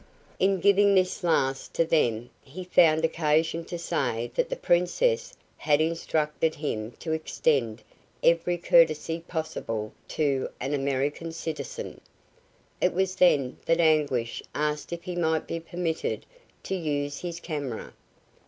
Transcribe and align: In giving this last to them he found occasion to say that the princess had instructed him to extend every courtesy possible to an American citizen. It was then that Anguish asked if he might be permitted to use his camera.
In 0.39 0.59
giving 0.59 0.95
this 0.95 1.23
last 1.23 1.75
to 1.75 1.85
them 1.85 2.31
he 2.41 2.63
found 2.63 3.05
occasion 3.05 3.63
to 3.65 3.77
say 3.77 4.31
that 4.33 4.49
the 4.49 4.55
princess 4.55 5.37
had 5.57 5.79
instructed 5.79 6.55
him 6.55 6.93
to 6.93 7.11
extend 7.11 7.83
every 8.23 8.57
courtesy 8.57 9.19
possible 9.19 9.93
to 10.07 10.49
an 10.59 10.73
American 10.73 11.31
citizen. 11.31 12.01
It 12.81 12.93
was 12.95 13.15
then 13.17 13.57
that 13.67 13.79
Anguish 13.79 14.41
asked 14.55 14.91
if 14.91 15.03
he 15.03 15.15
might 15.15 15.45
be 15.45 15.59
permitted 15.59 16.25
to 16.63 16.73
use 16.73 17.19
his 17.19 17.39
camera. 17.39 17.93